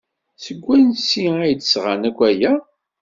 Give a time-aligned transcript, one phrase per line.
[0.43, 2.53] Seg wansi ay d-sɣan akk aya?